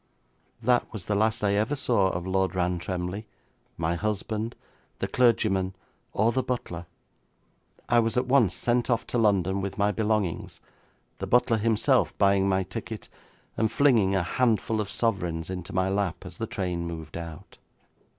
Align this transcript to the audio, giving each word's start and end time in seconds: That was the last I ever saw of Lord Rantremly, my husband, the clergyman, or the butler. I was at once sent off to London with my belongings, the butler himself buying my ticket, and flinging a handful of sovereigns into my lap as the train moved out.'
That 0.63 0.91
was 0.91 1.05
the 1.05 1.13
last 1.13 1.43
I 1.43 1.53
ever 1.53 1.75
saw 1.75 2.09
of 2.09 2.25
Lord 2.25 2.55
Rantremly, 2.55 3.27
my 3.77 3.93
husband, 3.93 4.55
the 4.97 5.07
clergyman, 5.07 5.75
or 6.11 6.31
the 6.31 6.41
butler. 6.41 6.87
I 7.87 7.99
was 7.99 8.17
at 8.17 8.25
once 8.25 8.55
sent 8.55 8.89
off 8.89 9.05
to 9.05 9.19
London 9.19 9.61
with 9.61 9.77
my 9.77 9.91
belongings, 9.91 10.59
the 11.19 11.27
butler 11.27 11.57
himself 11.57 12.17
buying 12.17 12.49
my 12.49 12.63
ticket, 12.63 13.09
and 13.55 13.71
flinging 13.71 14.15
a 14.15 14.23
handful 14.23 14.81
of 14.81 14.89
sovereigns 14.89 15.51
into 15.51 15.71
my 15.71 15.87
lap 15.87 16.25
as 16.25 16.39
the 16.39 16.47
train 16.47 16.87
moved 16.87 17.15
out.' 17.15 17.59